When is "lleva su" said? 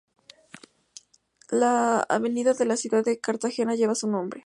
3.75-4.07